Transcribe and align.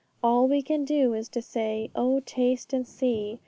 All 0.23 0.47
we 0.47 0.63
can 0.63 0.83
do 0.83 1.13
is 1.13 1.29
to 1.29 1.43
say, 1.43 1.91
'O 1.93 2.21
taste 2.21 2.73
and 2.73 2.87
see!' 2.87 3.37